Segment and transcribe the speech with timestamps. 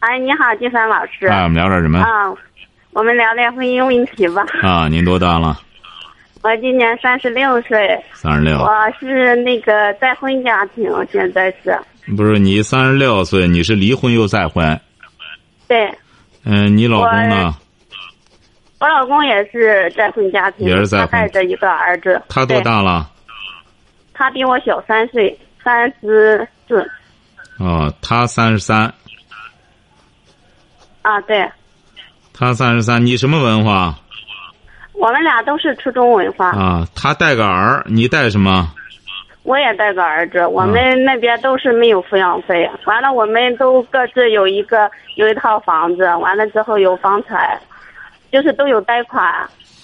[0.00, 1.26] 哎，你好，金山老师。
[1.26, 1.98] 啊，我们聊点什么？
[2.00, 2.32] 啊，
[2.92, 4.44] 我们聊聊婚姻问题吧。
[4.62, 5.58] 啊，您多大了？
[6.42, 7.98] 我今年三十六岁。
[8.12, 8.58] 三十六。
[8.58, 8.70] 我
[9.00, 11.76] 是那个再婚家庭，现在是。
[12.16, 14.78] 不是你三十六岁，你是离婚又再婚？
[15.66, 15.90] 对。
[16.44, 17.56] 嗯，你老公呢？
[18.78, 22.22] 我老公也是再婚家庭，也是再婚，带着一个儿子。
[22.28, 23.10] 他多大了？
[24.12, 26.88] 他比我小三岁，三十四。
[27.58, 28.92] 哦，他三十三。
[31.06, 31.48] 啊，对。
[32.34, 33.94] 他三十三，你什么文化？
[34.94, 36.50] 我们俩都是初中文化。
[36.50, 38.68] 啊，他带个儿，你带什么？
[39.44, 42.68] 我也带个儿子，我们那边都是没有抚养费。
[42.86, 47.56] 完了，我们都各自有一个有一套房子，完了之后有房产，
[48.32, 49.24] 就是都有贷款。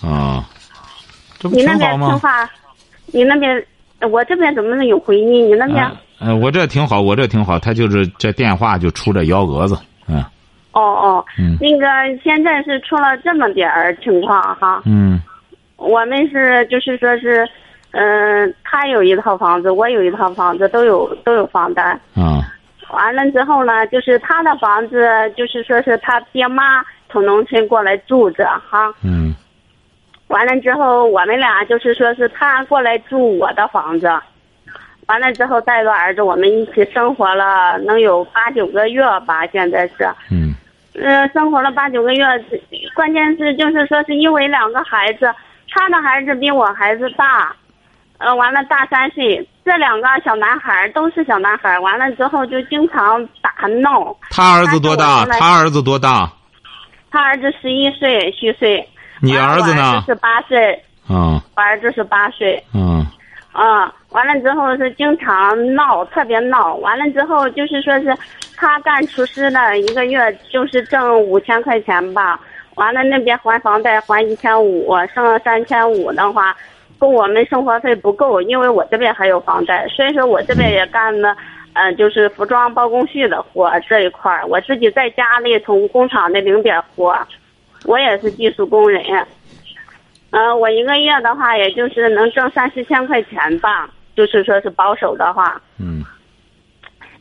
[0.03, 0.45] 啊，
[1.39, 2.51] 这不你那边听话？
[3.07, 3.65] 你那边，
[4.11, 5.49] 我这边怎么能有回音？
[5.49, 5.89] 你那边？
[6.19, 7.61] 嗯，我这挺好，我这挺好。
[7.61, 9.87] 他就是这电话就出这幺蛾子，嗯。
[10.73, 11.87] 哦哦，嗯，那个
[12.23, 15.21] 现在是出了这么点儿情况哈，嗯，
[15.77, 17.47] 我们是就是说是，
[17.91, 21.83] 嗯，他有一套房子，我有一套房子，都有都有房贷，
[22.15, 22.41] 啊，
[22.91, 25.07] 完了之后呢，就是他的房子，
[25.37, 29.35] 就是说是他爹妈从农村过来住着哈，嗯，
[30.29, 34.11] 完了之后我们俩就是说是他过来住我的房子，
[35.07, 40.52] 完了之后带个儿子，我们一起生活了能有八九个月吧，现在是，嗯。
[40.95, 42.25] 嗯，生活了八九个月，
[42.95, 45.33] 关键是就是说是因为两个孩子，
[45.71, 47.55] 他的孩子比我孩子大，
[48.19, 54.15] 呃，完了大三岁，这两个小男孩都是小男孩，完了之后就经常打闹。
[54.31, 55.25] 他儿子多大？
[55.41, 56.31] 他儿子多大？
[57.11, 58.87] 他儿子十一岁虚岁。
[59.23, 60.03] 你儿子呢？
[60.05, 60.79] 是八岁。
[61.09, 61.41] 嗯。
[61.57, 62.63] 我儿子是八岁。
[62.75, 63.07] 嗯。
[63.55, 66.75] 嗯，完了之后是经常闹，特别闹。
[66.77, 68.15] 完了之后就是说是。
[68.57, 72.41] 他干厨师的，一个月就是挣五千块钱吧。
[72.77, 76.57] 完了那边还房贷还一千五，剩了三千五的话，
[76.99, 81.37] 供我们生活费不够，因为我这边还有房贷，所以说我这边也干了，
[81.75, 84.47] 呃，就是服装包工序的活这一块儿。
[84.47, 87.15] 我自己在家里从工厂的零点活，
[87.85, 89.03] 我也是技术工人。
[90.31, 95.61] 嗯，我一个月的话，也就是能挣三四千块钱吧，就是说是保守的话。
[95.79, 96.03] 嗯。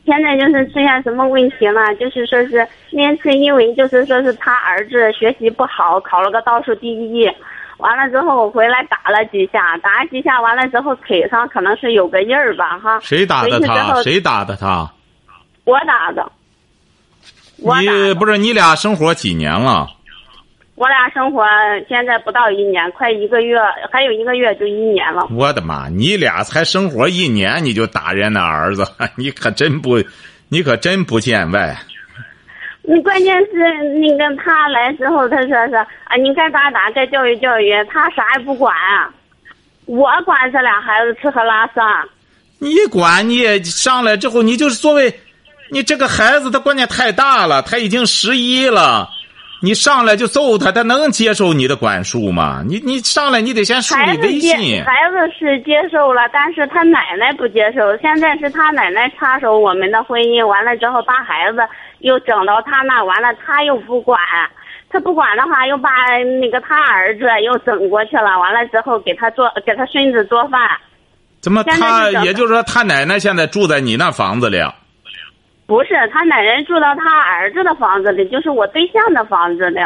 [0.04, 1.94] 现在就是出现什么问题了？
[1.94, 7.30] 就是说是那次因为就是说是他儿子学习不好，考了个倒数第一，
[7.78, 12.98] 完了之后我回来打了几下，打了几下完了之后腿上可能是有个印儿吧，哈。
[13.00, 14.02] 谁打的他？
[14.02, 14.90] 谁打的他？
[15.64, 16.30] 我打的。
[17.56, 19.88] 你不是你俩生活几年了？
[20.82, 21.44] 我俩生活
[21.88, 23.56] 现在不到一年，快一个月，
[23.92, 25.28] 还有一个月就一年了。
[25.30, 25.88] 我的妈！
[25.88, 28.84] 你俩才生活一年，你就打人那儿子，
[29.16, 30.02] 你可真不，
[30.48, 31.76] 你可真不见外。
[32.82, 38.74] 你关键是那个他来之后，他说是啊，你该打打，该教育教育，他啥也不管。
[39.86, 42.04] 我管这俩孩子吃喝拉撒。
[42.58, 45.14] 你管你上来之后，你就是作为，
[45.70, 49.08] 你这个孩子他关键太大了，他已经十一了。
[49.64, 52.64] 你上来就揍他，他能接受你的管束吗？
[52.66, 54.82] 你你上来你得先树立威信。
[54.84, 57.96] 孩子是接受了，但是他奶奶不接受。
[57.98, 61.58] 现在是他奶奶插手我们的婚姻，完了之后把孩子
[62.00, 64.18] 又整到他那，完了他又不管，
[64.90, 65.90] 他不管的话又把
[66.40, 70.60] 那个他儿子又整过去了，完了之后给他做给他孙子做饭。
[71.40, 74.58] 怎么他也就是说他奶奶现在住在你那房子里？
[75.72, 79.80] 不是他奶奶住到他儿子的房子里，就是我对象的房子里。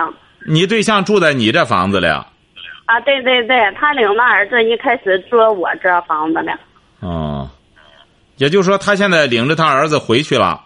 [0.44, 2.08] 你对象住在你这房子里？
[2.08, 6.50] 啊，对对对，他领着儿子一开始住我这房子里。
[6.98, 7.48] 哦，
[8.34, 10.60] 也就是说，他现在领着他儿子回去了。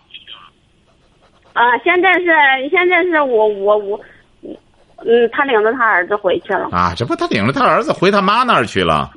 [1.53, 2.25] 啊，现在是
[2.71, 4.01] 现在是我我我，
[5.05, 6.71] 嗯，他领着他儿子回去了。
[6.73, 9.11] 啊，这不他领着他儿子回他妈那儿去了？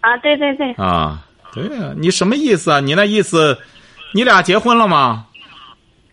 [0.00, 0.70] 啊，对对对。
[0.74, 1.18] 啊，
[1.52, 2.78] 对呀，你什么意思啊？
[2.78, 3.58] 你那意思，
[4.14, 5.26] 你俩结婚了吗？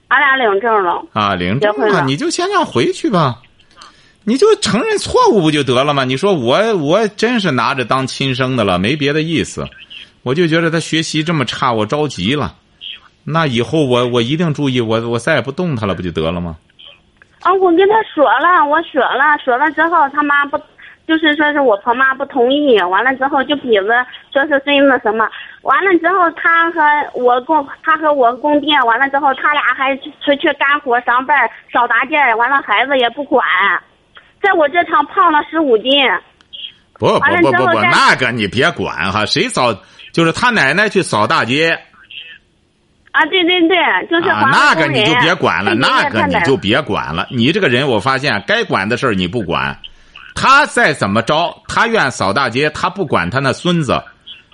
[0.08, 3.42] 俺俩领证了啊，领证了，你就先让回去吧，
[4.24, 6.04] 你就承认错误不就得了吗？
[6.04, 9.68] 你说我我真是拿着当亲生的了，没别的意思，
[10.24, 12.56] 我就觉得他学习这么差，我着急了。
[13.24, 16.56] 那以后我我一定注意，我我再也不动他了，不就得了吗？
[17.42, 20.58] 啊，我跟他说了，我说了，说了之后他妈不，
[21.08, 25.28] 就是说是我婆妈不同意，完了之后就比着说是孙子什么，
[25.62, 26.82] 完了之后他和
[27.14, 33.42] 我供，他和我公爹，完了之后他俩还出去干活上班扫大件，完了孩子也不管，
[34.42, 35.92] 在我这场胖了十五斤。
[37.00, 39.74] 不不不不不，那个你别管哈，谁扫
[40.12, 41.80] 就是他奶奶去扫大街。
[43.12, 43.78] 啊，对对对，
[44.10, 47.28] 就是啊，那个你就别管了，那个你就别管了。
[47.32, 49.80] 你这个人，我发现该管的事儿你不管，
[50.40, 54.00] 他再怎么着，他愿扫大街，他不管他那孙子，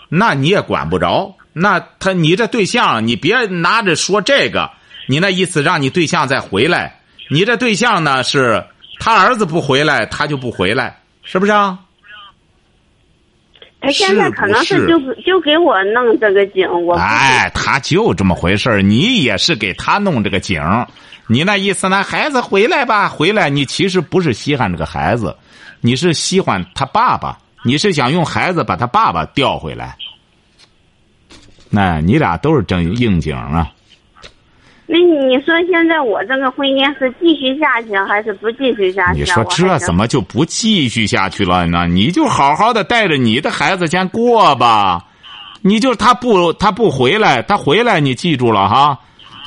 [0.07, 1.35] 那你也管不着。
[1.51, 4.71] 那他你这对象，你别拿着说这个，
[5.09, 8.63] 你那意思让你对象再回来，你这对象呢是
[8.97, 11.77] 他儿子不回来，他就不回来，是不是啊？
[13.81, 20.61] 他现在可能是就就给我弄这个景，我哎，他就这么回事你也是给他弄这个景
[21.27, 22.01] 你那意思呢？
[22.01, 25.35] 孩子回来吧，回来，你其实不是稀罕这个孩子，
[25.85, 29.97] 你是喜欢他爸爸，你是想用孩子把他爸爸调回来。
[31.69, 33.69] 那你俩都是正应景啊。
[34.85, 39.19] 那你说现在我这个婚姻是继续下去还是不继续下去？
[39.19, 41.85] 你说这怎么就不继续下去了呢？
[41.85, 45.03] 你就好好的带着你的孩子先过吧。
[45.61, 48.97] 你就他不他不回来，他回来你记住了哈。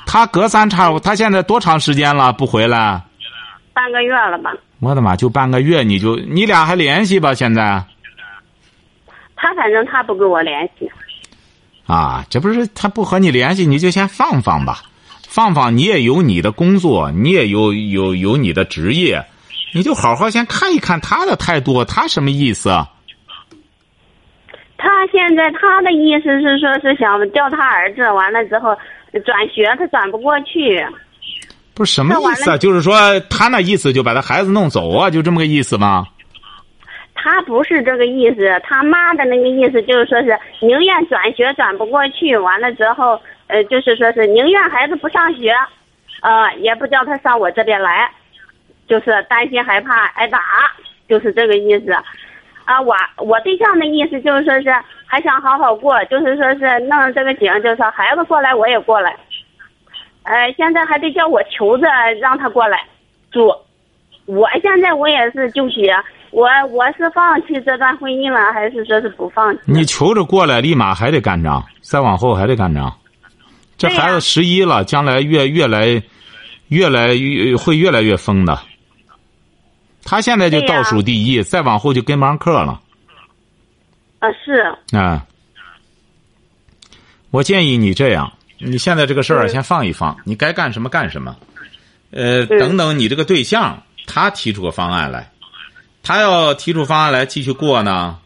[0.07, 3.03] 他隔三差五，他现在多长时间了不回来？
[3.77, 4.55] 半个月了吧。
[4.81, 7.35] 我的妈，就半个月你就你俩还联系吧？
[7.35, 7.85] 现在？
[9.37, 10.91] 他反正他不跟我联系。
[11.87, 14.79] 啊，这不是他不和你联系，你就先放放吧。
[15.29, 19.23] 放放，你也有你的工作，你也有有有你的职业，
[19.75, 22.71] 你就好好先看一看他的态度，他什么意思？
[24.79, 28.75] 他现在他的意思是说，是想调他儿子，完了之后
[29.27, 30.83] 转学，他转不过去。
[31.77, 32.57] 不是什么意思啊？
[32.57, 36.07] 就是说他那意思就把他孩子弄走啊，就这么个意思吗？
[37.15, 43.21] 他不是这个意思，他妈的那个意思就是说是宁愿转学转不过去，完了之后。
[43.49, 45.55] 呃，就是说是宁愿孩子不上学，
[46.21, 48.11] 呃，也不叫他上我这边来，
[48.89, 50.41] 就是担心害怕挨打，
[51.09, 51.93] 就是这个意思。
[52.65, 54.75] 啊，我我对象的意思就是说是
[55.07, 59.17] 还想好好过，就是说是弄这个景，就是说孩子过来我也过来。
[60.27, 61.87] 呃，现在还得叫我求着
[62.21, 62.79] 让他过来
[63.31, 63.49] 住。
[64.25, 65.95] 我现在我也是纠结，
[66.33, 69.61] 我我是放弃这段婚姻了，还是说是不放弃？
[69.67, 72.93] 你求着过来，立马还得干仗，再往后还得干仗。
[73.79, 76.03] 这孩子十一了，将来越越来，
[76.69, 78.59] 越来越会越来越疯的。
[80.05, 82.81] 他现在就倒数第一，再往后就跟不上课了。
[84.19, 84.75] 啊，是。
[84.97, 85.25] 啊，
[87.31, 91.37] 我建议你这样，你现在这个事儿先放一放，你该干什么干什么。
[92.11, 95.31] 呃，等等，你这个对象他提出个方案来，
[96.03, 98.19] 他要提出方案来继续过呢，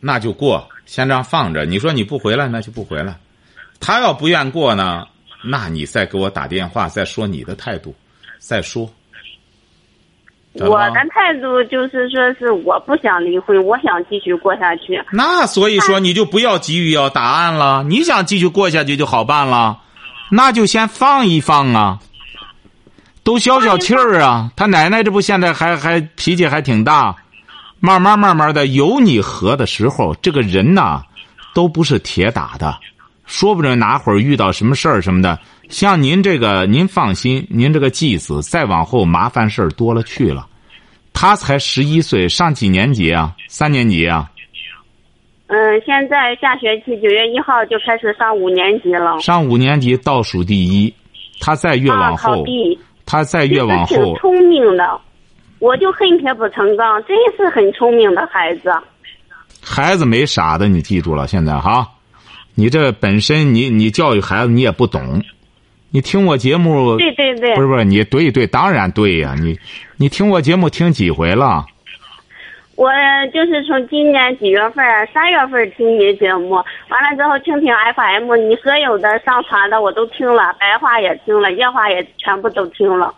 [0.00, 1.64] 那就过，先这样放着。
[1.64, 3.18] 你说你不回来，那就不回来。
[3.80, 5.06] 他要不愿过呢，
[5.42, 7.94] 那你再给我打电话，再说你的态度，
[8.38, 8.90] 再说。
[10.60, 15.02] 我的态度就是说，是我不想离婚，我想继续过下去。
[15.10, 17.82] 那所以说，你就不要急于要答案了。
[17.82, 19.78] 你想继续过下去就好办了，
[20.30, 21.98] 那就先放一放啊，
[23.24, 24.50] 都消消气儿啊。
[24.54, 27.16] 他奶奶这不现在还还脾气还挺大，
[27.80, 31.02] 慢慢慢慢的有你和的时候，这个人呐，
[31.52, 32.78] 都不是铁打的。
[33.26, 40.46] 说不准哪会儿遇到什么事儿什么的，像您这个，您放心，您这个继子再往后麻烦事儿多了去了。
[41.12, 43.34] 他才十一岁，上几年级啊？
[43.48, 44.30] 三年级啊？
[45.46, 49.18] 嗯，现在下学期九月一号就开始上五年级了。
[49.20, 50.92] 上五年级倒数第一，
[51.38, 52.44] 他再越往后，
[53.06, 55.00] 他再越往后，挺聪明的，
[55.58, 58.72] 我就恨铁不成钢，真是很聪明的孩子。
[59.62, 61.88] 孩子没傻的，你记住了，现在哈。
[62.54, 65.22] 你这本身，你你教育孩子，你也不懂。
[65.94, 69.36] 你听我节目，对对对，不是不是，你对对，当然对呀。
[69.40, 69.56] 你
[69.96, 71.64] 你听我节目听几回了？
[72.74, 72.90] 我
[73.32, 74.84] 就是从今年几月份，
[75.14, 76.54] 三月份听你节目，
[76.88, 83.14] 完了之后听听 FM，你所有的上传的我都听了，白话也听了，夜话也全部都听了。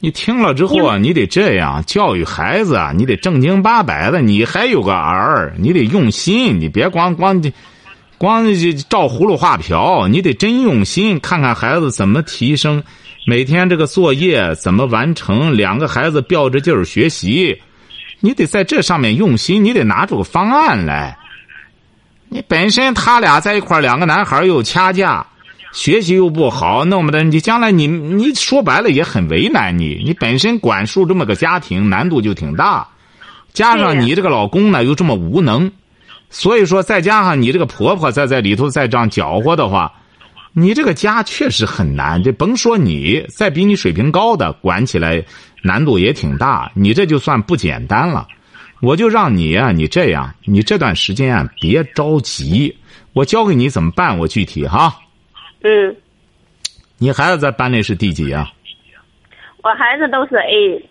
[0.00, 7.52] 你听了之后啊，你得这样教育孩子啊，你得正经八百的，你还有个儿，你得用心，你别光光的。
[8.22, 8.44] 光
[8.88, 12.80] 照葫芦画瓢，你得真用心，看看孩子怎么提升，
[13.26, 17.60] 每天这个作业怎么完成，两个孩子吊着劲儿学习，
[18.20, 21.18] 你得在这上面用心，你得拿出个方案来。
[22.28, 25.26] 你本身他俩在一块两个男孩又掐架，
[25.72, 30.00] 学习又不好，弄不得，你将来你你说白了也很为难你。
[30.06, 32.86] 你本身管束这么个家庭，难度就挺大，
[33.52, 35.72] 加上你这个老公呢又这么无能，
[36.32, 39.92] 所以说再加上你这个婆婆再在里头再这样搅和的话，
[40.54, 42.22] 你这个家确实很难。
[42.22, 45.22] 这甭说你，再比你水平高的管起来
[45.62, 46.72] 难度也挺大。
[46.74, 48.26] 你这就算不简单了。
[48.80, 52.74] 我就让你啊，你这样，你这段时间啊别着急，
[53.12, 54.18] 我教给你怎么办。
[54.18, 54.98] 我具体哈。
[55.62, 55.94] 嗯。
[56.98, 58.50] 你孩子在班里是第几啊？
[59.62, 60.82] 我孩子都是 A。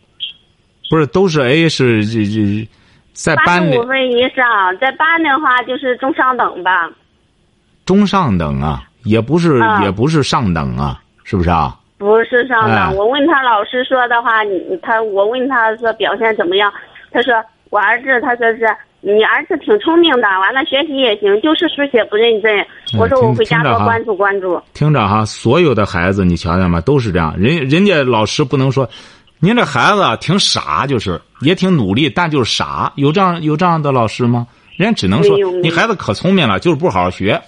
[0.89, 2.67] 不是，都是 A 是这这，
[3.13, 3.71] 在班里。
[3.71, 4.45] 八十五分以上，
[4.79, 6.89] 在班的话就是中上等吧。
[7.85, 11.75] 中上等啊，也不是，也不是上等啊，是不是啊？
[11.97, 12.95] 不是上等。
[12.95, 16.71] 我问他老师说的话，你他我问他说表现怎么样，
[17.11, 17.33] 他说。
[17.71, 18.67] 我儿子他说是
[18.99, 22.53] 你儿子挺聪明的，完了学习也行，就是书写不认真。
[22.99, 24.61] 我说我回家多关注关注。
[24.73, 26.81] 听着哈，所有的孩子你瞧见吗？
[26.81, 27.33] 都是这样。
[27.37, 28.85] 人人家老师不能说，
[29.41, 32.93] 您这孩子挺傻，就是也挺努力，但就是傻。
[32.95, 34.47] 有这样有这样的老师吗？
[34.77, 37.41] 人家只能说你孩子可聪明了，就是不好好学。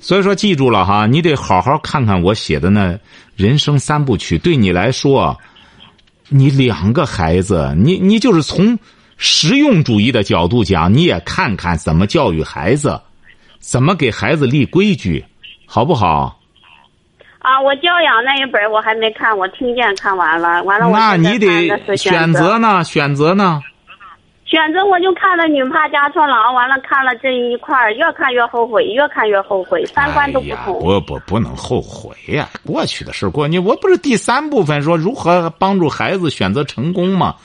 [0.00, 2.98] 所以说记住了哈，你得好好看看我写的那
[3.34, 4.38] 人生三部曲。
[4.38, 5.38] 对你来说，
[6.28, 8.78] 你两个孩子，你你就是从。
[9.18, 13.00] 实用主义的角度讲，你也看看怎么教育孩子，
[13.58, 15.24] 怎么给孩子立规矩，
[15.64, 16.35] 好不好？
[17.46, 22.82] 啊，我教养那一本我还没看，我听见看完了，完了我那你得选择呢？
[22.82, 23.62] 选择呢？
[24.46, 30.80] 选择我就看了《女怕嫁错郎》，完了看了这一块越看越后悔，越看越后悔，三观都不同。
[30.80, 33.46] 不不不能后悔呀，过去的事过。
[33.46, 37.36] 你我不是第三部分说如何帮助孩子选择成功吗？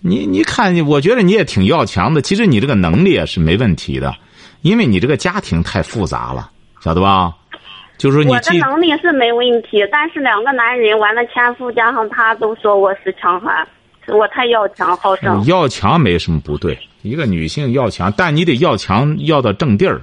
[0.00, 2.22] 你你看，我觉得你也挺要强的。
[2.22, 4.14] 其实你这个能力也是没问题的，
[4.62, 7.32] 因为你这个家庭太复杂了，晓得吧？
[8.00, 13.68] 就是说你我的能力是没问题，但是两个男人完了，前夫加上他都说我是强悍，
[14.06, 15.44] 我太要强好胜。
[15.44, 20.00] 要强没什么不对，一个女性要强，但你得要强要到正地儿。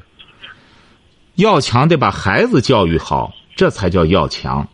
[1.37, 4.67] 要强得把孩子教育好，这才叫要强，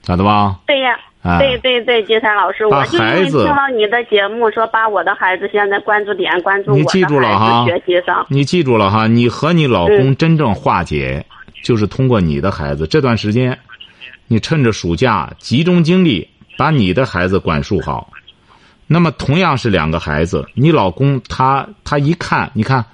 [0.00, 0.58] 晓得吧？
[0.66, 0.98] 对呀。
[1.38, 6.84] 对对对，金山老师，我就因为听了你的节目，说把我的孩子现在关注点关注我的
[7.38, 8.26] 孩子学习上。
[8.28, 11.24] 你记住了哈，你和你老公真正化解，
[11.62, 12.86] 就是通过你的孩子。
[12.86, 13.58] 这段时间，
[14.28, 16.28] 你趁着暑假集中精力
[16.58, 18.10] 把你的孩子管束好。
[18.86, 22.84] 那么同样是两个孩子，你老公他他一看，你看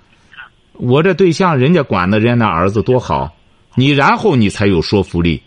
[0.75, 3.28] 我这对象人家管的人家那儿子多好，
[3.75, 5.42] 你然后你才有说服力。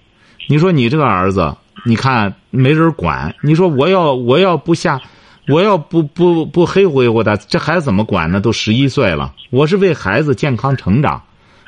[0.49, 1.55] 你说你这个儿子。
[1.85, 5.01] 你看没人管，你说我要我要不下，
[5.49, 8.39] 我要不不不黑乎乎的，这孩子怎么管呢？
[8.39, 11.21] 都十一岁了，我是为孩子健康成长，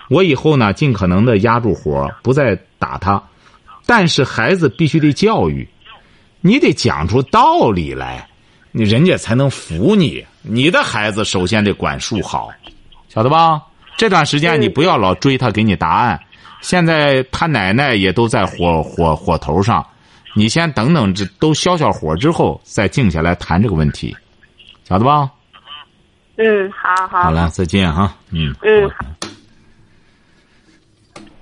[0.10, 3.22] 我以后呢尽可能的压住火，不再打他，
[3.86, 5.68] 但是孩子必须得教育，
[6.40, 8.26] 你得讲出道理来，
[8.72, 10.26] 你人家才能服你。
[10.42, 12.50] 你的孩子首先得管束好，
[13.10, 13.62] 晓得吧？
[13.98, 16.20] 这段时间你不要老追他给你答案，
[16.62, 19.86] 现在他奶奶也都在火火火头上。
[20.38, 24.14] 你先等等，这都消消火之后，再静下来谈这个问题，
[24.84, 25.32] 晓得吧？
[26.36, 27.24] 嗯，好好。
[27.24, 28.14] 好了，再见哈。
[28.32, 28.54] 嗯。
[28.62, 28.92] 嗯。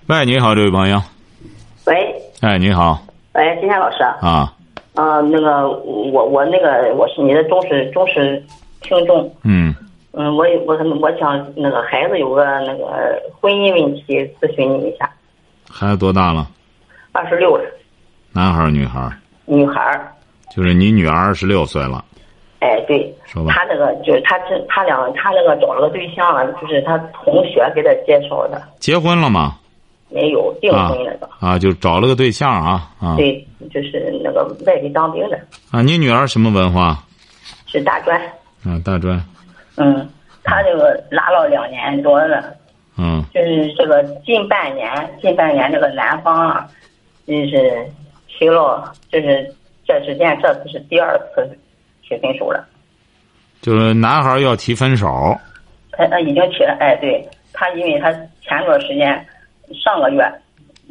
[0.05, 1.01] 喂，你好，这位朋友。
[1.87, 2.13] 喂。
[2.41, 3.03] 哎，你好。
[3.33, 4.03] 喂，金山老师。
[4.21, 4.53] 啊。
[4.93, 8.45] 啊，那个，我我那个我是你的忠实忠实
[8.81, 9.35] 听众。
[9.41, 9.73] 嗯。
[10.11, 15.11] 嗯，我我我想那个孩子有个那个婚姻问题咨询你一下。
[15.67, 16.47] 孩子多大了？
[17.11, 17.63] 二十六了。
[18.33, 19.13] 男孩儿，女孩儿？
[19.45, 20.11] 女孩儿，
[20.49, 22.03] 就是你女儿二十六岁了。
[22.59, 23.53] 哎，对，说吧。
[23.53, 28.61] 他那个就是他这他俩他那个找了个对象了，就是他同学给他介绍的。
[28.79, 29.57] 结婚了吗？
[30.09, 31.29] 没有订婚那个。
[31.39, 33.15] 啊，就找了个对象啊啊。
[33.17, 35.37] 对，就是那个外地当兵的。
[35.71, 36.97] 啊，你女儿什么文化？
[37.67, 38.19] 是大专。
[38.63, 39.21] 啊，大专。
[39.75, 40.09] 嗯，
[40.43, 42.55] 他这个拉了两年多了。
[42.97, 43.23] 嗯。
[43.33, 44.89] 就是这个近半年，
[45.21, 46.67] 近半年这个男方啊，
[47.27, 47.85] 就是。
[48.37, 51.57] 提了，就是这之间这次是第二次
[52.01, 52.65] 提分手了，
[53.61, 55.37] 就是男孩要提分手。
[55.91, 57.23] 他他已经提了，哎，对
[57.53, 58.11] 他，因为他
[58.41, 59.25] 前段时间
[59.83, 60.23] 上个月，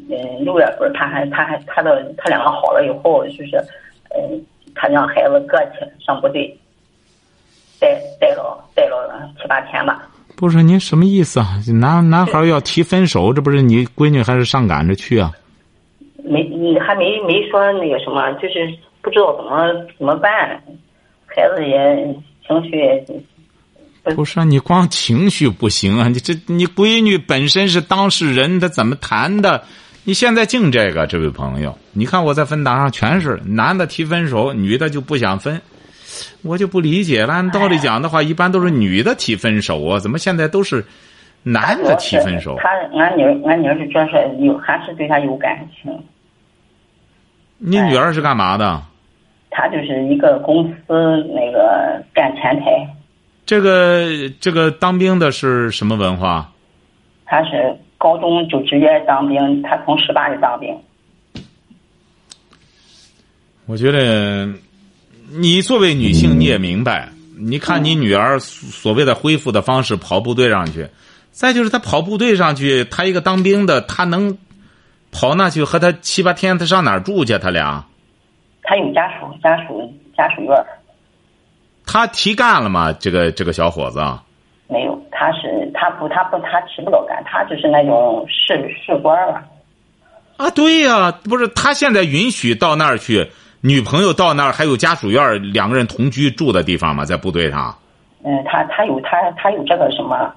[0.08, 3.56] 嗯，六月份他还他还他的他两个好了以后，就是
[4.14, 4.40] 嗯，
[4.74, 6.56] 他让孩子搁去上部队，
[7.80, 10.08] 待待了待了七八天吧。
[10.36, 11.60] 不是您什么意思啊？
[11.80, 15.30] 男男孩要提分手，这不是你闺女还是上赶着去啊？
[16.62, 20.30] 没，你还没没说那个什么，就是不知道怎么怎么办，
[21.26, 22.14] 孩子也
[22.46, 23.04] 情绪也。
[24.16, 26.08] 不是你光情绪不行啊！
[26.08, 29.62] 你这你闺女本身是当事人，她怎么谈的？
[30.04, 35.60] 你现在净这个，这位朋友，你看我在分档上全是男的提分手，女的就不想分，
[36.42, 37.32] 我就不理解了。
[37.32, 40.84] 按道理讲的话，一般都是女的提分手啊，怎么现在都是
[41.44, 42.56] 男的提分手？
[42.58, 45.96] 他俺女儿，俺女儿是主要是有，还是对他有感情。
[47.64, 48.82] 你女儿是干嘛的？
[49.50, 50.74] 她就是一个公司
[51.34, 52.96] 那个干前台。
[53.46, 56.50] 这个这个当兵的是什么文化？
[57.24, 60.76] 他是高中就直接当兵，他从十八就当兵。
[63.66, 64.48] 我觉得，
[65.30, 70.88] 你作为女性你也明白，你看你女儿所谓的恢复的方式，跑部队上去，
[71.30, 74.36] 再就是她跑部队上去，她一个当兵的，她能
[75.12, 77.38] 跑那去和他七八天，他上哪儿住去？
[77.38, 77.84] 他俩？
[78.62, 80.64] 他有家属，家属家属院。
[81.86, 82.92] 他提干了吗？
[82.94, 84.00] 这个这个小伙子？
[84.68, 89.42] 没有，他是他不他不他提不了干，他就是那种士士官了。
[90.38, 97.04] 啊，对呀，不是他现在允许到那儿去，女朋友到那儿还有家属院，两个人同居住的地方吗？
[97.04, 97.76] 在部队上？
[98.24, 100.32] 嗯，他他有他他有这个什么？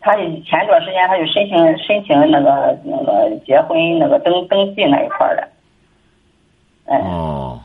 [0.00, 5.48] 他前一段时间他就申请申请那个那个结婚那个登登记那一块的。
[6.86, 7.60] 哦，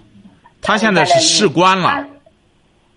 [0.61, 2.05] 他现在是士官了。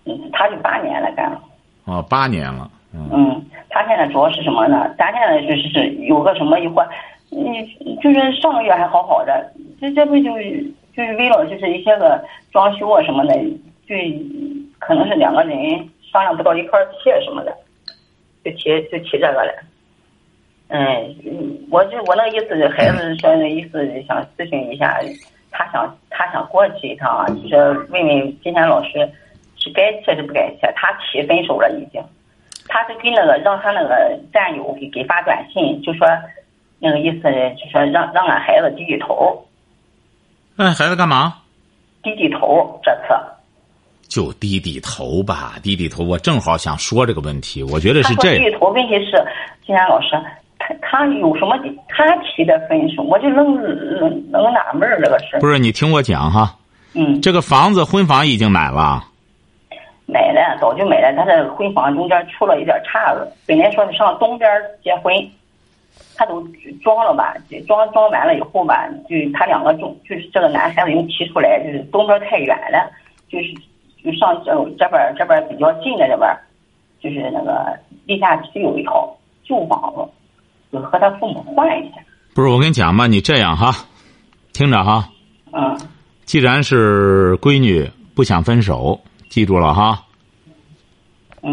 [0.05, 1.41] 嗯，他就八年了干了。
[1.85, 2.69] 哦，八年了。
[2.93, 4.89] 嗯，他现在主要是什么呢？
[4.97, 6.89] 咱现在就是是有个什么一会儿，
[7.29, 7.63] 你
[8.01, 10.31] 就是上个月还好好的，这这不就
[10.95, 13.35] 就是为了就是一些个装修啊什么的，
[13.87, 13.95] 就
[14.79, 15.57] 可能是两个人
[16.11, 17.55] 商量不到一块儿去什么的，
[18.51, 19.53] 就提就提这个了。
[20.69, 24.99] 嗯，我就我那个意思，孩子说那意思想咨询一下，
[25.51, 27.55] 他想他想过去一趟，就是
[27.89, 29.09] 问问金山老师。
[29.59, 30.59] 是该去还是不该去？
[30.75, 31.99] 他提分手了，已经。
[32.67, 36.07] 他是跟那个让他那个战友给给发短信，就说
[36.79, 39.43] 那个意思，就说让让俺孩子低低头。
[40.55, 41.41] 让孩子干嘛？
[42.03, 43.13] 低低头，这次。
[44.17, 46.03] 就低低头吧，低低头。
[46.03, 48.35] 我正好想说这个问题，我觉得是这。
[48.35, 49.23] 低低头，问题是
[49.63, 50.07] 金山老师，
[50.57, 51.55] 他他有什么？
[51.87, 56.55] 他提的分手，我就愣愣愣纳闷这个事不是你听我讲哈。
[56.95, 57.21] 嗯。
[57.21, 59.03] 这个房子婚房已经买了。
[60.07, 61.13] 买了，早就买了。
[61.15, 64.49] 他这婚房中间出了一点岔子，本来说是上东边
[64.83, 65.13] 结婚，
[66.15, 66.41] 他都
[66.83, 67.35] 装了吧，
[67.67, 72.89] 装装完了以后吧，就他两个中，就是这个男孩子又提出来，就是东边太远了，
[73.29, 73.53] 就是
[74.09, 76.29] 就上这这边这边比较近的这边，
[77.01, 80.09] 就是那个地下室有一套旧房子，
[80.71, 81.97] 就和他父母换一下。
[82.33, 83.75] 不是我跟你讲嘛，你这样哈，
[84.53, 85.09] 听着哈，
[85.51, 85.77] 嗯，
[86.25, 88.99] 既然是闺女不想分手。
[89.29, 90.05] 记住了哈，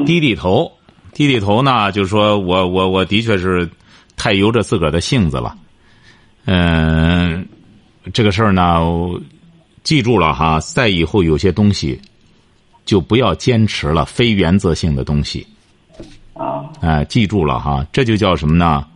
[0.07, 0.71] 低低头，
[1.13, 3.69] 低低头呢，就是说我我我的确是
[4.17, 5.57] 太由着自个儿的性子了，
[6.45, 7.47] 嗯，
[8.13, 8.81] 这个事儿呢，
[9.83, 12.01] 记住了哈，在以后有些东西
[12.85, 15.47] 就不要坚持了，非原则性的东西。
[16.35, 18.87] 啊，哎，记住了哈，这就叫什么呢？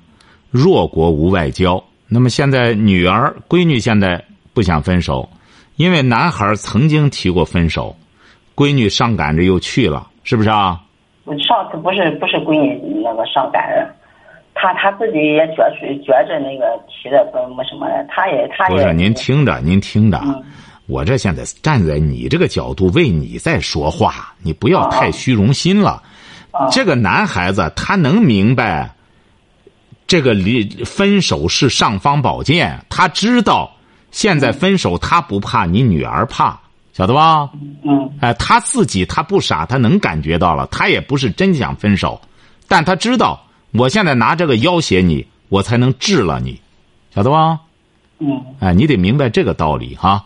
[0.51, 1.83] 弱国无外交。
[2.09, 5.29] 那么现在女儿闺女现在不想分手，
[5.77, 7.95] 因为男孩曾经提过分手。
[8.57, 10.81] 闺女上赶着又去了，是不是啊？
[11.47, 13.95] 上次不是不是闺女那个上赶着，
[14.55, 20.19] 他他自己也觉是觉着那个提的不没什么的，他也她也不是您听着您听着，
[20.89, 26.03] 我这现在站在你这个角度为你在说话，你不要太虚荣心了。
[26.73, 28.91] 这个男孩子他能明白，
[30.07, 33.71] 这个离分手是尚方宝剑，他知道
[34.11, 36.59] 现在分手他不怕，你女儿怕。
[36.95, 37.49] 晓得吧？
[37.85, 42.19] 嗯，哎，他自己他不傻，他能感觉到了，他也不是真想分手，
[42.67, 43.41] 但他知道，
[43.73, 46.59] 我现在拿这个要挟你，我才能治了你，
[47.15, 47.61] 晓得吧？
[48.19, 50.25] 嗯，哎，你得明白这个道理哈。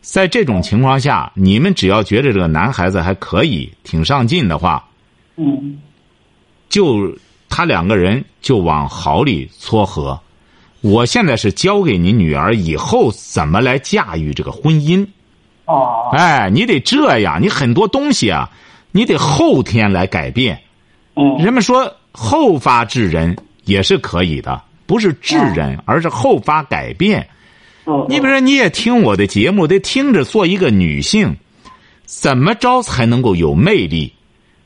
[0.00, 4.82] 在这种情况下，你们只要觉得这个男孩子还可以，挺上进的话，
[5.36, 5.78] 嗯，
[6.68, 7.14] 就
[7.48, 10.18] 他两个人就往好里撮合。
[10.80, 15.06] 我现在是教给你女儿以后怎么来驾驭这个婚姻。
[15.66, 18.48] 哦，哎，你得这样，你很多东西啊，
[18.92, 20.58] 你得后天来改变。
[21.14, 27.28] 嗯，人们说后发制人也是可以的，不是制人，而是后发改变。
[27.90, 31.36] 嗯，你比如说，你也听我的节目，得听着做一个女性，
[32.04, 34.12] 怎么着才能够有魅力？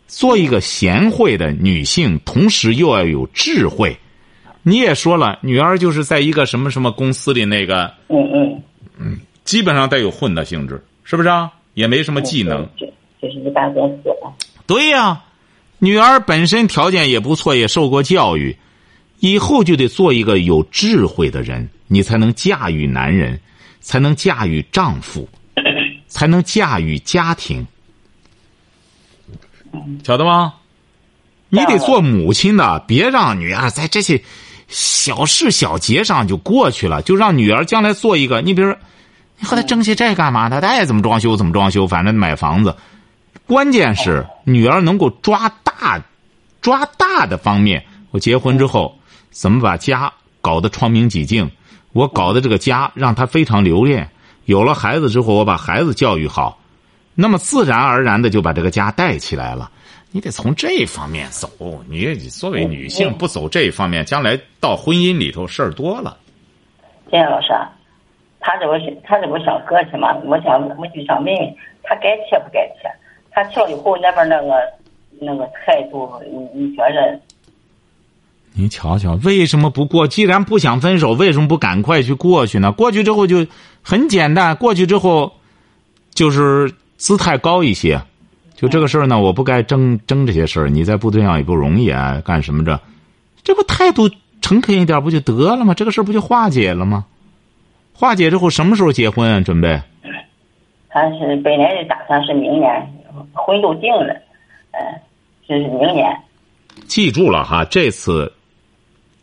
[0.06, 3.96] 做一个贤惠的女性，同时又要有智慧。
[4.62, 8.62] 你也说了，女儿就是在一个什么什么公司里那个，嗯嗯
[8.98, 10.82] 嗯，基本上带有混的性质。
[11.02, 11.50] 是不是啊？
[11.74, 12.86] 也没什么技能，就
[13.20, 14.10] 就是一般公司。
[14.66, 15.22] 对呀，
[15.78, 18.56] 女儿本身条件也不错，也受过教育，
[19.20, 23.38] 以后就得做一个有智慧的人，你才能驾驭男人，
[23.80, 25.28] 才能驾驭丈夫，
[26.08, 27.66] 才能驾驭家庭，
[30.04, 30.54] 晓得吗？
[31.48, 34.20] 你得做母亲的，别让女儿在这些
[34.66, 38.40] 小事小节上就过去了，就让女儿将来做一个。
[38.40, 38.78] 你比如说，
[39.38, 40.60] 你和她争些这干嘛呢？
[40.60, 42.74] 他爱怎么装修怎么装修，反正买房子。
[43.46, 46.02] 关键是女儿能够抓大、
[46.60, 47.84] 抓大的方面。
[48.10, 48.98] 我结婚之后，
[49.34, 51.50] 怎么把家搞得窗明几净？
[51.92, 54.08] 我搞的这个家让他非常留恋。
[54.44, 56.56] 有了孩子之后，我把孩子教育好，
[57.16, 59.68] 那么自然而然的就把这个家带起来了。
[60.12, 61.50] 你得从这方面走。
[61.88, 66.16] 你作为女性不走这一方面，将来到婚姻里头事儿多了。
[67.10, 67.48] 金老师，
[68.38, 70.14] 他这我他这我想和气嘛？
[70.24, 72.88] 我想我就想问问他该去不该去？
[73.32, 74.54] 他去了以后那边那个
[75.20, 77.20] 那个态度，你你觉着？
[78.56, 80.06] 你瞧瞧，为什么不过？
[80.06, 82.70] 既然不想分手，为什么不赶快去过去呢？
[82.70, 83.44] 过去之后就
[83.82, 85.32] 很简单，过去之后
[86.14, 88.00] 就是姿态高一些。
[88.54, 90.68] 就这个事儿呢，我不该争争这些事儿。
[90.68, 92.80] 你在部队上也不容易啊，干什么着？
[93.42, 94.08] 这不态度
[94.40, 95.74] 诚恳一点不就得了吗？
[95.74, 97.04] 这个事儿不就化解了吗？
[97.92, 99.40] 化解之后什么时候结婚啊？
[99.40, 99.82] 准备？
[100.88, 102.70] 他是本来是打算是明年，
[103.32, 104.14] 婚都定了，
[104.70, 104.78] 嗯，
[105.48, 106.16] 就是明年。
[106.86, 108.32] 记住了哈，这次。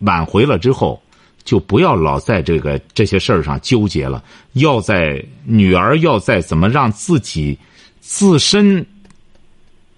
[0.01, 1.01] 挽回了之后，
[1.43, 4.23] 就不要老在这个这些事儿上纠结了。
[4.53, 7.57] 要在女儿要在怎么让自己
[7.99, 8.85] 自身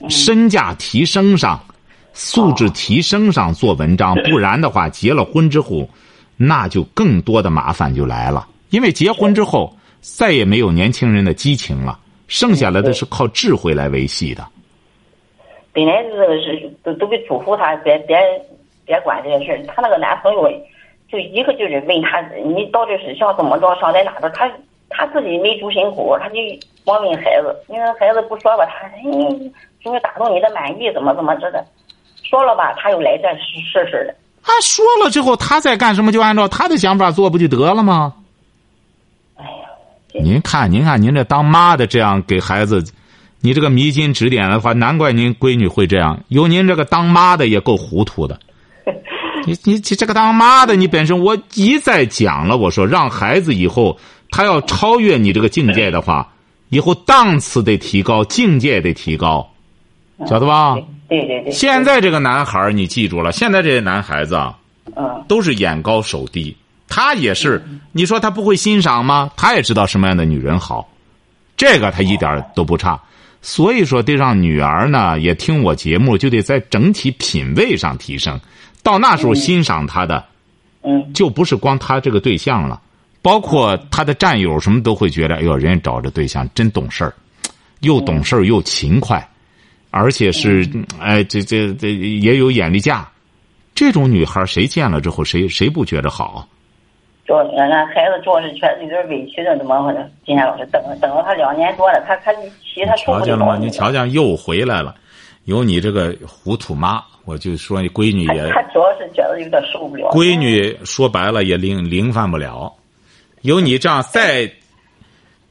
[0.09, 1.59] 身价提升上、
[2.13, 5.89] 素质提升上做文章，不然的话，结了婚之后，
[6.37, 8.47] 那就更多的麻烦就来了。
[8.69, 14.47] 因为结婚之后，再也没有年轻人的激情了，剩下来的是靠智慧来维系的。
[15.71, 18.15] 本来是都都给嘱咐他别别。
[18.85, 20.49] 别管这些事儿，她那个男朋友
[21.09, 24.29] 就一个劲儿问她，你到底是想怎么着，想在哪头？
[24.29, 24.49] 她
[24.89, 26.35] 她自己没主心骨，她就
[26.83, 27.55] 光问孩子。
[27.67, 29.51] 你说孩子不说吧，她你
[29.83, 31.65] 就是打动你的满意，怎么怎么着的？
[32.23, 34.15] 说了吧，他又来这试试的。
[34.41, 36.11] 他说了之后，他再干什么？
[36.11, 38.13] 就按照他的想法做，不就得了吗？
[39.35, 42.83] 哎呀，您看，您看，您这当妈的这样给孩子，
[43.41, 46.19] 你这个迷津指点的话，难怪您闺女会这样。
[46.29, 48.39] 有您这个当妈的也够糊涂的。
[49.45, 53.97] 你你这个当妈的，你本身我一再讲了，我说让孩子以后
[54.29, 56.33] 他要超越你这个境界的话，
[56.69, 59.47] 以后档次得提高，境界得提高，
[60.27, 60.75] 晓得吧？
[61.09, 61.51] 对对对。
[61.51, 64.57] 现在这个男孩你记住了，现在这些男孩子啊，
[64.95, 66.55] 嗯，都是眼高手低。
[66.87, 69.31] 他也是，你说他不会欣赏吗？
[69.35, 70.87] 他也知道什么样的女人好，
[71.57, 72.99] 这个他一点都不差。
[73.41, 78.39] 所以说，得让女儿呢也听我节目，就得在整体品味上提升。
[78.83, 80.23] 到那时候欣赏他的，
[80.83, 82.79] 嗯，就不是光他这个对象了，
[83.21, 87.13] 包括他的战友什么都会觉得，哎呦，人家找这对象真懂事儿，
[87.79, 89.25] 又懂事儿又勤快，
[89.89, 90.69] 而且是
[90.99, 93.09] 哎，这这这也有眼力价，
[93.73, 96.47] 这种女孩谁见了之后谁谁不觉得好？
[97.25, 100.11] 主要俺孩子主要是确实有点委屈的，怎么回事？
[100.25, 103.57] 金山老师等等了他两年多了，他他其他瞧见了吗？
[103.57, 104.93] 你瞧见又回来了，
[105.45, 107.03] 有你这个糊涂妈。
[107.25, 110.09] 我就说你闺女也， 她主要是觉得有点受不了。
[110.09, 112.73] 闺女说白了也零零犯不了，
[113.43, 114.51] 有你这样再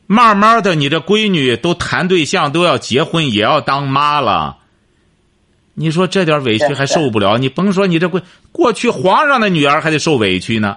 [0.06, 4.58] 慢慢的，你这闺女都谈对象都要结婚，也要当妈了。
[5.72, 7.38] 你说这点委屈还受不了？
[7.38, 8.20] 你甭说你这过
[8.52, 10.76] 过去皇上的女儿还得受委屈呢。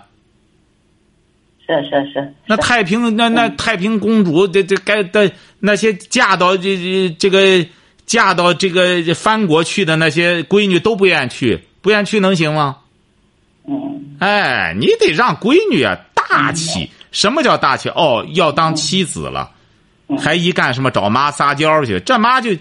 [1.68, 2.34] 是是是。
[2.48, 7.68] 那太平那那太平公主这这该的那些嫁到这这这个。
[8.06, 12.78] 嫁到这个藩国去的那些闺女都不愿意去，不愿意去能行吗？
[13.68, 14.16] 嗯。
[14.20, 16.90] 哎，你得让闺女啊大气。
[17.12, 17.90] 什么叫大气？
[17.90, 19.52] 哦，要当妻子了，
[20.20, 22.00] 还一干什么找妈撒娇去？
[22.02, 22.52] 这妈就，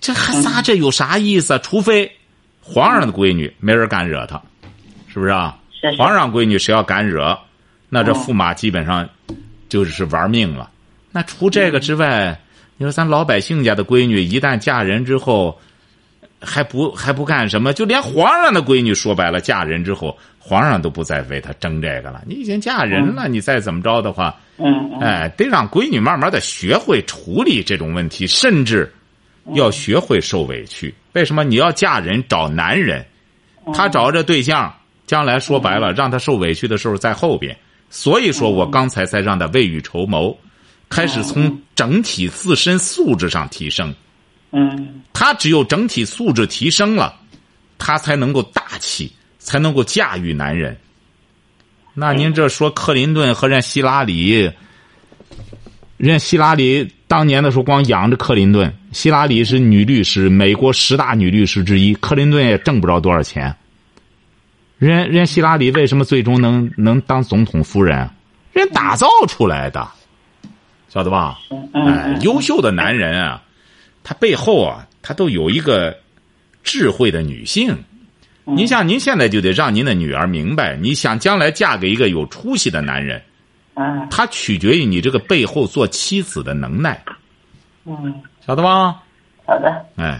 [0.00, 1.54] 这还撒这有啥意思？
[1.54, 2.10] 啊除非
[2.60, 4.42] 皇上的闺女没人敢惹她，
[5.06, 5.56] 是不是啊？
[5.96, 7.38] 皇上闺女谁要敢惹，
[7.88, 9.08] 那这驸马基本上
[9.68, 10.68] 就是玩命了。
[11.12, 12.38] 那除这个之外。
[12.78, 15.58] 你说咱老百姓家的闺女一旦嫁人之后，
[16.40, 17.72] 还不还不干什么？
[17.72, 22.22] 就连皇上的闺女说白了，嫁人之后，皇上都不再为她争这个了。
[22.24, 28.88] 你已经嫁人了，你再怎么着的话，嗯哎，得让闺女慢慢的学会处理这种问题，甚至
[29.54, 30.94] 要学会受委屈。
[31.14, 33.04] 为什么你要嫁人找男人？
[33.74, 34.72] 他找这对象，
[35.04, 37.56] 将来说白了，让他受委屈的时候在后边。
[37.90, 40.38] 所以说我刚才才让他未雨绸缪。
[40.88, 43.94] 开始从整体自身素质上提升，
[44.52, 47.14] 嗯，他只有整体素质提升了，
[47.76, 50.76] 他才能够大气，才能够驾驭男人。
[51.94, 54.50] 那您这说克林顿和人希拉里，
[55.96, 63.54] 人希拉里当年的时候光养着克林顿，希拉里是女律师，美国十大女律师之一，克林顿也挣不着多少钱。
[64.78, 68.08] 人人希拉里为什么最终能能当总统夫人？
[68.52, 69.88] 人打造出来的，
[70.88, 71.38] 晓得吧？
[71.72, 73.42] 哎，优秀的男人啊，
[74.02, 75.96] 他背后啊，他都有一个
[76.62, 77.76] 智慧的女性。
[78.44, 83.22] 您像您现在就得让您的女儿明白，你想将来嫁给一个有出息的男人，
[83.74, 84.08] 嗯。
[84.10, 86.98] 他取决于你这个背后做妻子的能耐，
[87.84, 89.02] 嗯，晓得吧？
[89.46, 90.18] 好的，哎，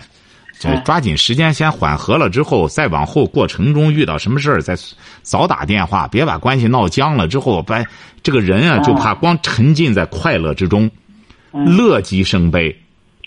[0.59, 4.77] 这抓紧时间先缓和了之后，再往后过程中遇到什么事儿再
[5.23, 7.85] 早打电话，别把关系闹僵了之后，把
[8.25, 10.91] 这个人啊就怕光沉浸在快乐之中，
[11.53, 12.77] 乐极生悲，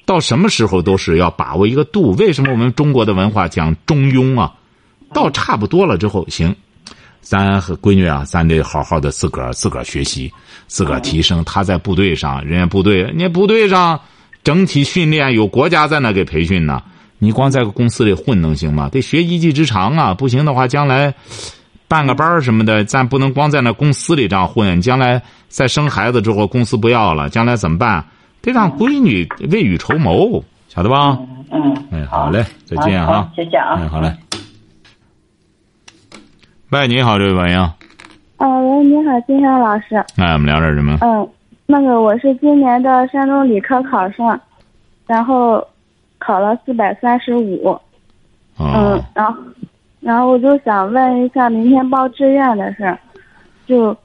[0.05, 2.11] 到什么时候都是要把握一个度。
[2.15, 4.53] 为什么我们中国的文化讲中庸啊？
[5.13, 6.53] 到差不多了之后，行，
[7.21, 10.29] 咱和闺女啊，咱得好好的自个儿自个儿学习，
[10.67, 11.41] 自个儿提升。
[11.45, 13.97] 他在部队上，人家部队，人家部队上
[14.43, 16.81] 整体训练有国家在那给培训呢。
[17.23, 18.89] 你光在个公司里混能行吗？
[18.91, 20.11] 得学一技之长啊！
[20.11, 21.13] 不行的话，将来
[21.87, 24.81] 办个班儿什么的，咱不能光在那公司里这样混。
[24.81, 28.03] 将来再生孩子之后，公司不要了，将来怎么办？
[28.41, 31.15] 得让闺女未雨绸缪，晓得吧？
[31.51, 33.31] 嗯，哎，好嘞，再见好啊！
[33.35, 34.11] 谢谢啊，哎，好嘞。
[36.71, 37.61] 喂，你好，这位朋友。
[38.37, 39.95] 啊，喂，你好，金山老师。
[40.15, 40.97] 哎，我们聊点什么？
[41.01, 41.29] 嗯，
[41.67, 44.39] 那个我是今年的山东理科考生，
[45.05, 45.63] 然后
[46.21, 47.77] 考了四百三十五。
[48.59, 49.41] 嗯哦，，然后
[50.01, 52.99] 然后我就想问一下明天报志愿的事儿，
[53.65, 53.95] 就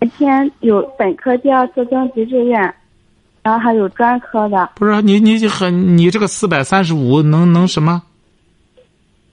[0.00, 2.60] 明天有本科第二次征集志愿，
[3.42, 4.70] 然后还有专科的。
[4.74, 8.02] 不是你，你很，你这个四百三十五能能什么？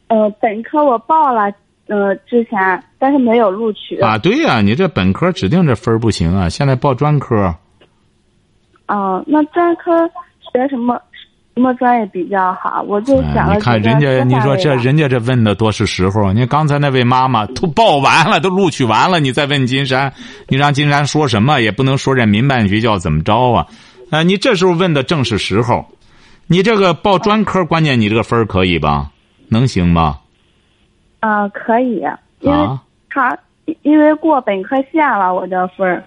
[0.09, 1.51] 呃，本科我报了，
[1.87, 3.99] 呃，之前但是没有录取。
[3.99, 6.47] 啊，对呀、你这本科指定这分儿不行啊！
[6.47, 7.55] 现在报专科，
[8.87, 10.07] 哦，那专科
[10.51, 11.01] 学什么
[11.57, 12.83] 什么专业比较好？
[12.87, 16.31] 我就哎想了你看人家，你说这人家这问的多是时候。
[16.31, 20.13] 你刚才那位妈妈都报完了，都录取完了，你再问金山，
[20.47, 23.65] 你让金山说什么也不能说这民办学校怎么着啊？
[24.11, 25.83] 啊，你这时候问的正是时候。
[26.45, 29.09] 你这个报专科，关键你这个分儿可以吧？
[29.49, 30.19] 能行吗？
[31.21, 32.05] 啊、可以，
[32.41, 33.35] 因为啊，他
[33.81, 36.03] 因为过本科线了，我的分儿。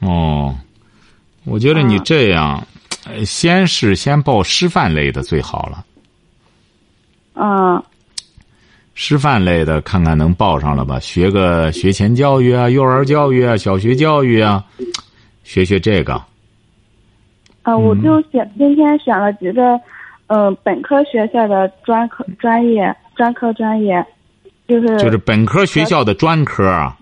[0.00, 0.54] 哦，
[1.44, 2.66] 我觉得你啊这样，
[3.06, 5.84] 呃先是先报师范类的最好了。
[7.34, 7.82] 嗯
[8.94, 11.00] 师范类的，看看能报上了吧？
[11.00, 14.64] 学个学前教育啊，幼儿教育啊，小学教育啊，
[15.42, 16.14] 学学这个。
[17.64, 19.80] 啊，我就选今天选了几个，
[20.28, 24.06] 嗯、本科学校的专科专业专科专业，
[24.68, 26.96] 就是就是本科学校的专科啊。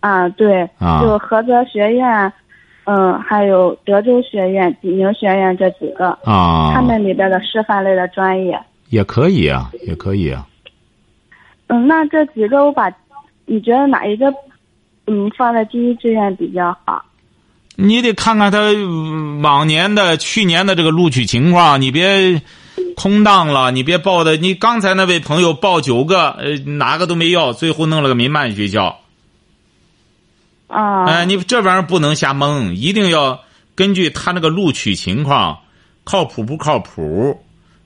[0.00, 2.32] 啊，对，啊就菏泽学院，
[2.86, 8.58] 嗯，还有德州学院、济宁学院这几个，啊，他们里边的师范类的专业。
[8.90, 10.46] 也可以啊，也可以啊。
[11.66, 12.88] 嗯，那这几个我把，
[13.44, 14.32] 你觉得哪一个，
[15.08, 17.04] 嗯，放在第一志愿比较好？
[17.74, 18.74] 你得看看他呃
[19.42, 22.40] 往年的、去年的这个录取情况，你别
[22.94, 24.36] 空荡了，你别报的。
[24.36, 29.00] 你刚才那位朋友报九个，呃，哪个都没要，最后弄了个民办学校。
[30.68, 33.40] 啊，哎，你这玩意儿不能瞎蒙，一定要
[33.74, 35.60] 根据他那个录取情况，
[36.04, 37.40] 靠谱不靠谱。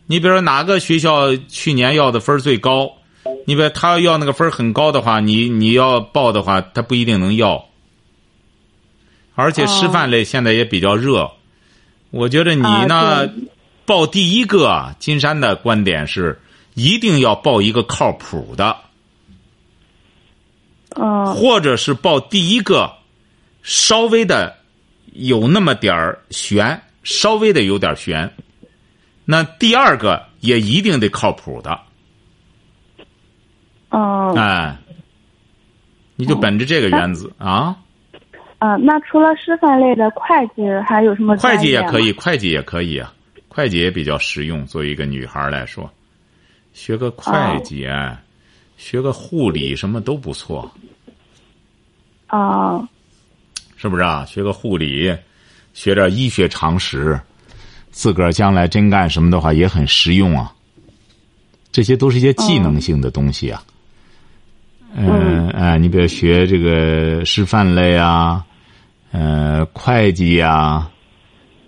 [0.06, 2.90] 你比如说哪个学校去年要的分儿最高，
[3.46, 7.64] 你比如他要那个分儿很高的话，你你要报的话，他不一定能要。
[9.34, 11.30] 而且师范类现在也比较热，
[12.10, 13.28] 我觉得你呢啊
[13.86, 16.40] 报第一个，金山的观点是
[16.74, 18.76] 一定要报一个靠谱的。
[20.96, 22.92] 嗯或者是报第一个，
[23.62, 24.56] 稍微的
[25.12, 28.32] 有那么点儿悬，稍微的有点悬。
[29.24, 31.78] 那第二个也一定得靠谱的，
[33.90, 34.34] 哦。
[34.36, 34.76] 哎，
[36.16, 37.76] 你就本着这个原则啊。
[38.58, 43.12] 啊，那除了师范类的会计还有什么会计也可以，会计也可以啊，
[43.48, 44.66] 会计也比较实用。
[44.66, 45.88] 作为一个女孩来说，
[46.72, 48.22] 学个会计，哎
[48.80, 50.68] 学个护理什么都不错，
[52.28, 52.80] 啊
[53.76, 54.24] 是不是啊？
[54.24, 55.14] 学个护理，
[55.74, 57.20] 学点医学常识，
[57.90, 60.50] 自个儿将来真干什么的话也很实用啊。
[61.70, 63.62] 这些都是一些技能性的东西啊。
[64.94, 68.42] 嗯，哎，你比如学这个师范类啊，
[69.12, 70.90] 呃，会计呀、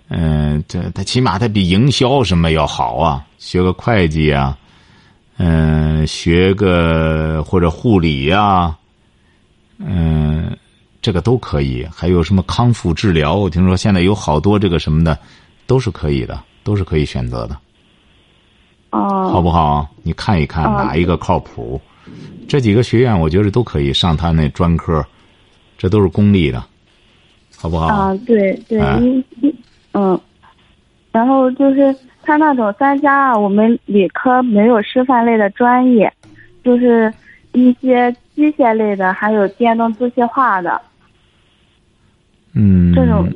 [0.09, 3.23] 嗯、这他起码他比营销什么要好啊。
[3.37, 4.57] 学个会计啊，
[5.45, 8.73] 嗯，学个或者护理呀，
[9.77, 10.57] 嗯，
[11.01, 11.85] 这个都可以。
[11.93, 13.35] 还有什么康复治疗？
[13.35, 15.19] 我听说现在有好多这个什么的，
[15.67, 17.57] 都是可以的，都是可以选择的。
[18.91, 19.29] 哦。
[19.29, 19.85] 好不好？
[20.01, 21.81] 你看一看哪一个靠谱？
[22.47, 25.05] 这几个学院我觉得都可以上他那专科，
[25.77, 26.63] 这都是公立的，
[27.57, 27.87] 好不好？
[27.87, 29.23] 啊，对对，嗯
[29.91, 30.19] 嗯，
[31.11, 36.11] 然后就是他那种三加二，我们理科没有师范类的专业，
[36.63, 37.13] 就是
[37.51, 40.81] 一些机械类的，还有电动机械化的。
[42.53, 42.93] 嗯。
[42.95, 43.29] 这种，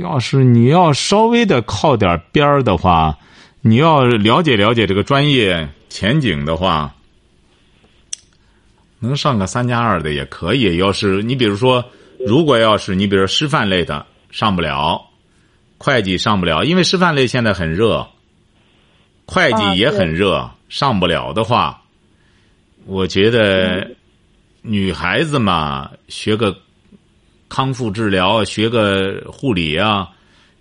[0.00, 3.16] 要是你要稍微的靠点边儿的话，
[3.60, 6.92] 你要了解了解这个专业前景的话。
[8.98, 10.78] 能上个三加二的也可以。
[10.78, 11.84] 要是你比如说，
[12.26, 15.04] 如果要是你比如师范类的上不了，
[15.78, 18.06] 会计上不了，因为师范类现在很热，
[19.26, 21.82] 会计也很热，上不了的话，
[22.86, 23.90] 我觉得
[24.62, 26.56] 女孩子嘛，学个
[27.48, 30.08] 康复治疗，学个护理啊，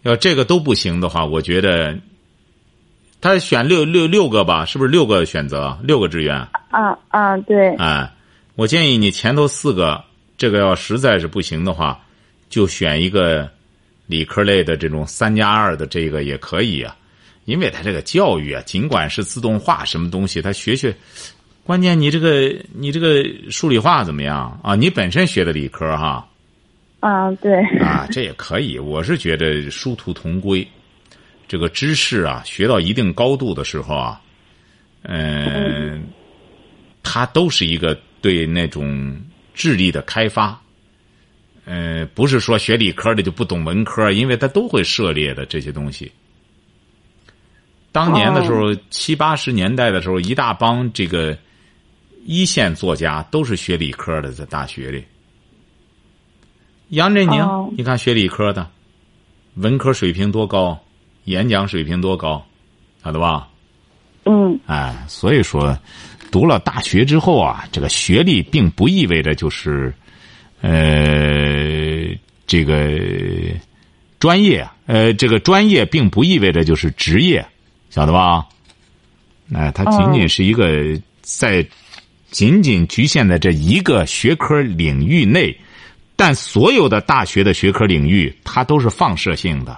[0.04, 1.98] 要这个都不行的话，我觉得
[3.22, 6.36] 他选六六六个吧，是不是六个选择，六个志愿？
[6.70, 7.76] 啊啊，对。
[7.76, 8.12] 哎。
[8.58, 10.02] 我建议你前头四个，
[10.38, 12.00] 这个要实在是不行的话，
[12.50, 13.52] 就选一个
[14.08, 16.96] 理科类的这种三加二的这个也可以啊，
[17.46, 20.96] 因为他这个教育啊，尽管是自动化什么东西，他学学，
[21.64, 24.76] 关键你这个你这个数理化怎么样啊？
[24.76, 26.28] 你本身学的理科哈，
[27.00, 30.68] 啊对，啊这也可以，我是觉得殊途同归，
[31.48, 34.22] 这个知识啊，学到一定高度的时候啊，
[35.04, 36.04] 嗯，
[37.04, 37.98] 它都是一个。
[38.22, 39.16] 对那种
[39.54, 40.60] 智力的开发，
[41.66, 46.12] 呃，不是说学理科的就不懂文科，因为他都会涉猎的这些东西。
[47.92, 51.38] 当年的时候，七八十年代的时候，一大帮这个
[52.26, 55.04] 一线作家都是学理科的，在大学里。
[56.90, 58.70] 杨振宁，你看学理科的，
[59.56, 60.80] 文科水平多高，
[61.24, 62.46] 演讲水平多高，
[63.04, 63.50] 晓得吧？
[64.26, 64.60] 嗯。
[64.68, 65.78] 哎，所以说。
[66.32, 69.94] 读了大学之后啊，这个学历并不意味着就是，
[70.62, 72.16] 呃，
[72.48, 73.00] 这个
[74.20, 77.46] 专业，呃，这个专业并不意味着就是职业，
[77.90, 78.46] 晓得吧？
[79.54, 81.66] 哎，它仅仅是一个在
[82.32, 85.56] 仅仅局限在这一个学科领域内，
[86.16, 89.78] 但所有的大学的学科领域，它都是放射性的，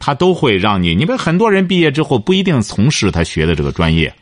[0.00, 4.12] 它都会让你，你们很多人毕业之后不一定从事他学的这个专业。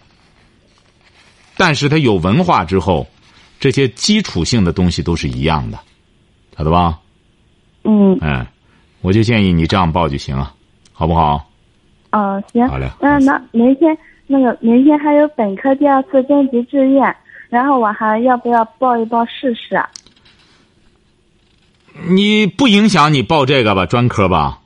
[1.57, 3.09] 但是他有文化之后，
[3.59, 5.79] 这些基础性的东西都是一样的，
[6.57, 6.99] 晓得吧？
[7.85, 8.17] 嗯。
[8.21, 8.47] 嗯，
[9.01, 10.53] 我就建议你这样报就行了，
[10.93, 11.49] 好不好？
[12.13, 12.69] 哦，行。
[12.69, 12.91] 好嘞。
[13.01, 17.17] 那那明天那个明天还有本科第二次征集志愿，
[17.49, 19.83] 然后我还要不要报一报试试？
[22.09, 24.59] 你不影响你报这个吧，专科吧？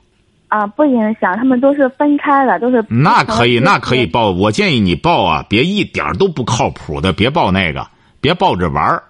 [0.49, 2.83] 啊，不影响，他们都是分开的，都是。
[2.89, 4.31] 那可以，那可以报。
[4.31, 7.87] 我建议你报啊，别一点都不靠谱的，别报那个，
[8.21, 9.03] 别抱着玩儿，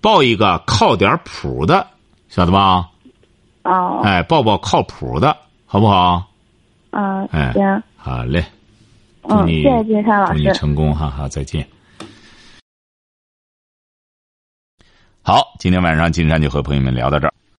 [0.00, 1.86] 抱一个靠点谱的，
[2.28, 2.88] 晓得吧？
[3.64, 4.00] 哦。
[4.04, 5.36] 哎，抱抱靠谱的，
[5.66, 6.30] 好不好？
[6.92, 7.26] 嗯。
[7.26, 7.52] 哎。
[7.52, 7.82] 行。
[7.96, 8.44] 好嘞。
[9.22, 10.38] 嗯，谢谢金山老师。
[10.42, 11.66] 祝你成功，哈哈，再见。
[15.22, 17.32] 好，今天晚上金山就和朋友们聊到这儿。